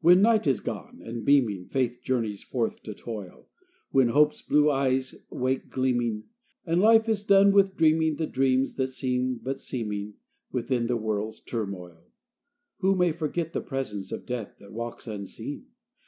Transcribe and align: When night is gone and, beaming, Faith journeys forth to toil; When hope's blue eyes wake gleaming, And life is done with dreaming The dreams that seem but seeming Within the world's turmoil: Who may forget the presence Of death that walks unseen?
When 0.00 0.22
night 0.22 0.46
is 0.46 0.60
gone 0.60 1.00
and, 1.02 1.24
beaming, 1.24 1.66
Faith 1.66 2.02
journeys 2.04 2.44
forth 2.44 2.84
to 2.84 2.94
toil; 2.94 3.48
When 3.90 4.10
hope's 4.10 4.40
blue 4.40 4.70
eyes 4.70 5.16
wake 5.28 5.70
gleaming, 5.70 6.28
And 6.64 6.80
life 6.80 7.08
is 7.08 7.24
done 7.24 7.50
with 7.50 7.74
dreaming 7.76 8.14
The 8.14 8.28
dreams 8.28 8.76
that 8.76 8.90
seem 8.90 9.40
but 9.42 9.58
seeming 9.58 10.14
Within 10.52 10.86
the 10.86 10.96
world's 10.96 11.40
turmoil: 11.40 12.12
Who 12.78 12.94
may 12.94 13.10
forget 13.10 13.52
the 13.52 13.60
presence 13.60 14.12
Of 14.12 14.24
death 14.24 14.54
that 14.60 14.70
walks 14.72 15.08
unseen? 15.08 15.66